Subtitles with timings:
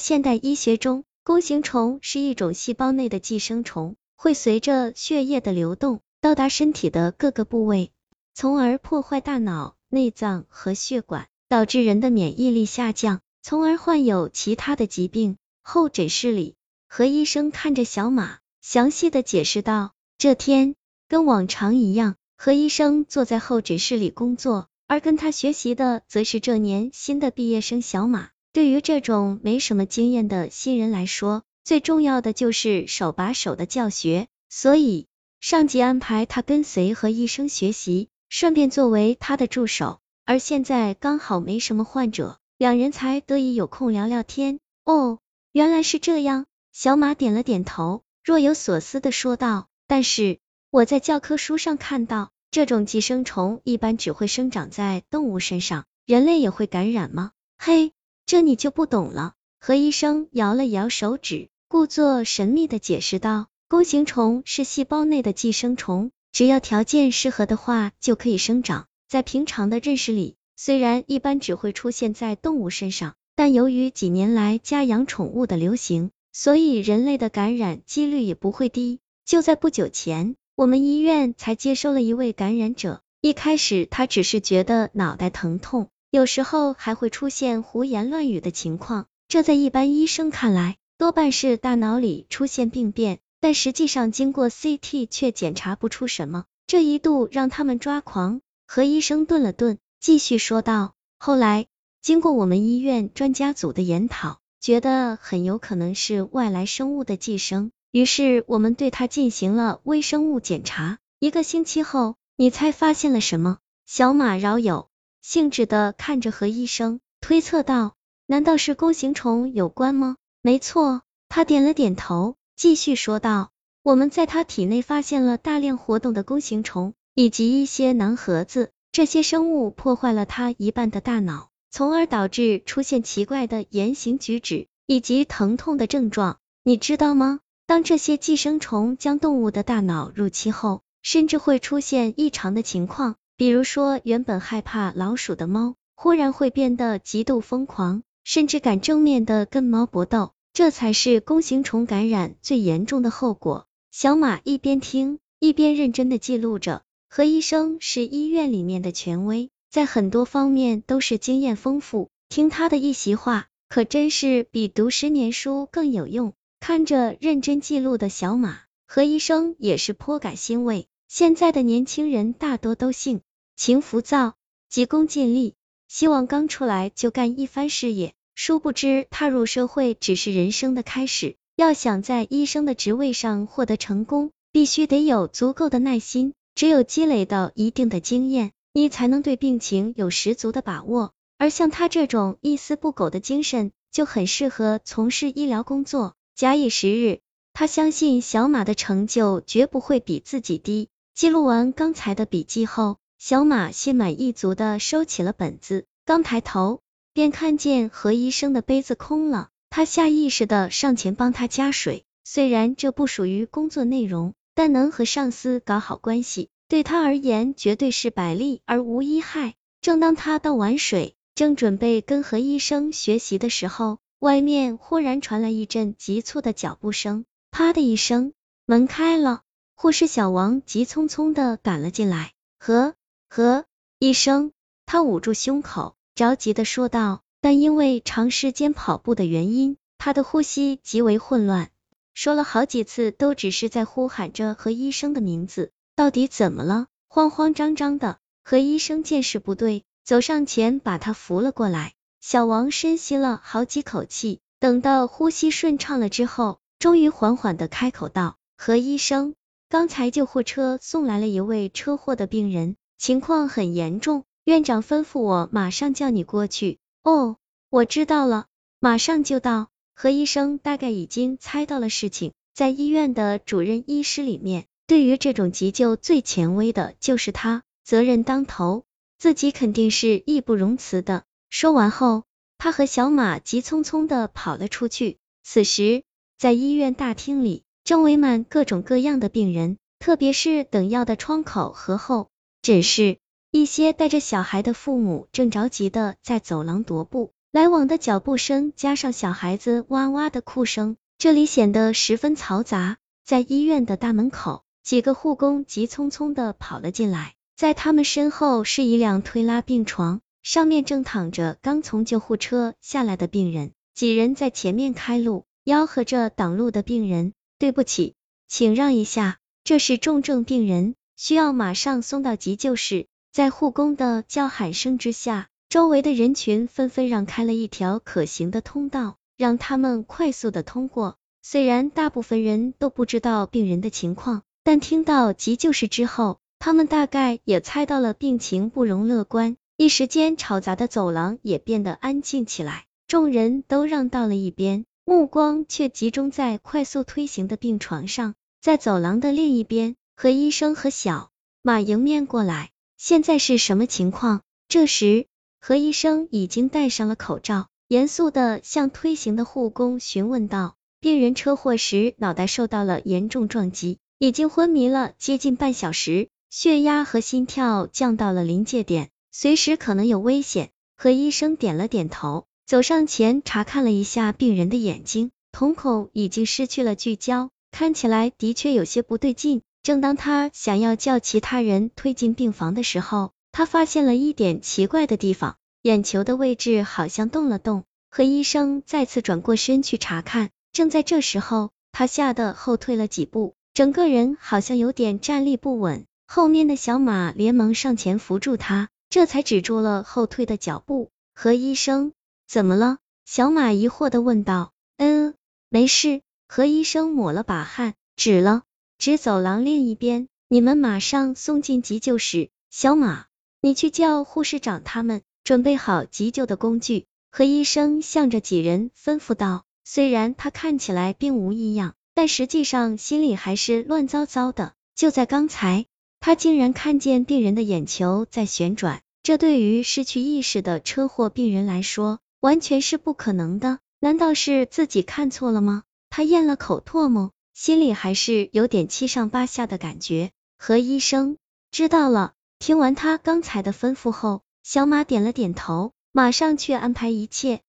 [0.00, 7.92] 现代医学中，弓形虫是一种细胞内的寄生虫，会随着血液的流动到达身体的各个部位，
[8.34, 15.36] 从而破坏大脑、内脏和血管，导致人的免疫力下降，从而患有其他的疾病。
[15.62, 16.56] 候诊室里，
[16.88, 19.92] 何医生看着小马，详细的解释道。
[20.16, 20.74] 这天
[21.08, 28.30] 跟往常一样，何医生坐在候诊室里工作，而跟他学习的则是这年新的毕业生小马。
[28.52, 35.06] 对于这种没什么经验的新人来说，最重要的就是手把手的教学，所以
[35.40, 40.00] 上级安排他跟随何医生学习，顺便作为他的助手。
[40.24, 44.58] 而现在刚好没什么患者，两人才得以有空聊聊天。
[44.84, 45.18] 哦，
[45.52, 46.46] 原来是这样。
[46.72, 49.68] 小马点了点头，若有所思的说道。
[49.86, 50.38] 但是
[50.70, 57.32] 我在教科书上看到，这种寄生虫一般只会生长在动物身上，人类也会感染吗？
[57.58, 57.92] 嘿，
[58.30, 59.32] 这你就不懂了。
[59.58, 68.86] 何医生摇了摇手指，故作神秘的解释道：弓形虫是细胞内的寄生虫，只要条件适合的话，就可以生长。
[69.08, 79.00] 在平常的认识里，虽然一般只会出现在动物身上，但由于几年来家养宠物的流行，所以人类的感染几率也不会低。
[79.24, 83.00] 就在不久前，我们医院才接收了一位感染者。
[83.20, 89.06] 一开始他只是觉得脑袋疼痛，有时候还会出现胡言乱语的情况。
[89.28, 98.40] 这在一般医生看来，多半是大脑里出现病变，但实际上经过 CT 却检查不出什么，这一度让他们抓狂。
[98.66, 101.66] 何医生顿了顿，继续说道：“后来
[102.02, 113.58] 经过我们医院专家组的研讨，觉得很有可能是外来生物的寄生。”于是我们对他进行了微生物检查，一个星期后，你猜发现了什么？
[113.86, 114.89] 小马饶有
[115.22, 117.94] 兴致的看着何医生，推测道：
[118.26, 120.16] 难道是弓形虫有关吗？
[120.42, 123.50] 没错，他点了点头，继续说道：
[123.82, 137.40] 我们在他体内发现了大量活动的弓形虫，以及一些囊盒子，这些生物破坏了他一半的大脑，从而导致出现奇怪的言行举止以及疼痛的症状，你知道吗？
[137.66, 153.66] 当这些寄生虫将动物的大脑入侵后，甚至会出现异常的情况，比如说原本害怕老鼠的猫，忽然会变得极度疯狂，甚至敢正面的跟猫搏斗，这才是弓形虫感染最严重的后果。
[153.90, 156.82] 小马一边听，一边认真的记录着。
[157.08, 166.34] 何医生是医院里面的权威，在很多方面都是经验丰富，听他的一席话，可真是比读十年书更有用。
[166.60, 170.88] 看着认真记录的小马，何医生也是颇感欣慰。
[171.08, 173.22] 现在的年轻人大多都信
[173.60, 174.36] 情浮躁，
[174.70, 175.54] 急功近利，
[175.86, 178.14] 希望刚出来就干一番事业。
[178.34, 181.36] 殊不知，踏入社会只是人生的开始。
[181.56, 186.32] 要想在医生的职位上获得成功，必须得有足够的耐心。
[186.54, 191.12] 只有积累到一定的经验，你才能对病情有十足的把握。
[191.36, 196.14] 而像他这种一丝不苟的精神，就很适合从事医疗工作。
[196.34, 197.20] 假以时日，
[197.52, 200.88] 他相信小马的成就绝不会比自己低。
[201.14, 206.80] 记录完刚才的笔记后，小马心满意足的收起了本子，刚抬头
[207.12, 209.50] 便看见何医生的杯子空了。
[209.68, 219.52] 他下意识的上前帮他加水，虽然这不属于工作内容，但能和上司搞好关系，对他而言绝对是百利而无一害。
[219.82, 228.32] 正当他倒完水，正准备跟何医生学习的时候，外面忽然传来一阵急促的脚步声，啪的一声，
[228.64, 229.42] 门开了，
[229.74, 232.32] 护士小王急匆匆的赶了进来。
[232.58, 232.94] 和
[233.32, 233.64] 何
[234.00, 234.50] 医生，
[234.86, 237.22] 他捂住胸口，着急的说道。
[237.40, 241.70] 但因为长时间跑步的原因，他的呼吸极为混乱，
[242.12, 245.70] 说了好几次都只是在呼喊着何医生的名字。
[245.94, 246.88] 到底怎么了？
[247.08, 248.18] 慌慌张张的。
[248.42, 251.92] 何医生见势不对，走上前把他扶了过来。
[252.20, 259.36] 小王深吸了好几口气，等到呼吸顺畅了之后，终于缓缓的开口道：“何医生，
[259.68, 267.38] 刚才救护车送来了一位车祸的病人，情况很严重，院长吩咐我马上叫你过去。”哦，
[267.70, 268.44] 我知道了，
[268.78, 269.68] 马上就到。
[269.94, 278.84] 何医生大概已经猜到了事情，在医院的主任医师里面，对于这种急救最权威的就是他，责任当头，
[279.18, 281.24] 自己肯定是义不容辞的。
[281.48, 282.24] 说完后，
[282.58, 285.16] 他和小马急匆匆的跑了出去。
[285.42, 286.02] 此时，
[286.36, 292.28] 在医院大厅里，正围满各种各样的病人，特别是等药的窗口和后
[292.62, 293.16] 诊室，
[293.50, 297.32] 一些带着小孩的父母正着急的在走廊踱步。
[297.52, 302.98] 来往的脚步声加上小孩子哇哇的哭声，这里显得十分嘈杂。
[303.24, 313.72] 在医院的大门口，几个护工急匆匆的跑了进来，在他们身后是一辆推拉病床，上面正躺着刚从救护车下来的病人。
[313.94, 318.16] 几人在前面开路，吆喝着挡路的病人：“对不起，
[318.48, 331.18] 请让一下，这是重症病人，需要马上送到急救室。”在护工的叫喊声之下，周围的人群纷纷让开了一条可行的通道，让他们快速的通过。
[331.42, 339.58] 虽然大部分人都不知道病人的情况，但听到急救室之后，他们大概也猜到了病情不容乐观。
[339.76, 342.86] 一时间，嘈杂的走廊也变得安静起来。
[343.06, 348.34] 众人都让到了一边，目光却集中在快速推行的病床上。
[348.60, 351.30] 在走廊的另一边，何医生和小
[351.62, 352.68] 马迎面过来。
[352.98, 354.42] 现在是什么情况？
[354.68, 355.26] 这时，
[355.62, 370.68] 何医生已经戴上了口罩，严肃的向推行的护工询问道：“病人车祸时脑袋受到了严重撞击，已经昏迷了接近半小时，血压和心跳降到了临界点，随时可能有危险。”
[371.00, 372.44] 何医生点了点头。
[372.66, 379.62] 走上前查看了一下病人的眼睛，瞳孔已经失去了聚焦，看起来的确有些不对劲。
[379.82, 387.84] 正当他想要叫其他人推进病房的时候，他发现了一点奇怪的地方，眼球的位置好像动了动。
[388.10, 396.06] 何医生再次转过身去查看，正在这时候，他吓得后退了几步，整个人好像有点站立不稳。
[396.26, 401.10] 后面的小马连忙上前扶住他，这才止住了后退的脚步。
[401.34, 402.12] 何医生。
[402.46, 402.98] 怎么了？
[403.26, 404.72] 小马疑惑的问道。
[404.96, 405.34] 嗯，
[405.68, 406.20] 没事。
[406.48, 408.62] 何医生抹了把汗，指了
[409.00, 410.28] 指走廊另一边。
[410.50, 412.50] 你们马上送进急救室。
[412.68, 413.24] 小马，
[413.62, 417.06] 你去叫护士长他们准备好急救的工具。
[417.30, 419.64] 何医生向着几人吩咐道。
[419.86, 424.74] 虽然他看起来并无异样，但实际上心里还是乱糟糟的。
[424.94, 425.86] 就在刚才，
[426.20, 432.18] 他竟然看见病人的眼球在旋转，这对于失去意识的车祸病人来说。
[432.40, 435.84] 完全是不可能的，难道是自己看错了吗？
[436.10, 440.30] 他咽了口唾沫，心里还是有点七上八下的感觉。
[440.56, 441.36] 何医生，
[441.70, 442.32] 知道了。
[442.58, 447.60] 听完他刚才的吩咐后，小马点了点头，马上去安排一切。